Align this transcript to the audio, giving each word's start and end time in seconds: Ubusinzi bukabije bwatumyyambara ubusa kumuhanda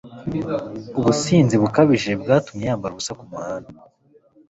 Ubusinzi 0.99 1.55
bukabije 1.61 2.11
bwatumyyambara 2.21 2.91
ubusa 2.93 3.11
kumuhanda 3.19 3.69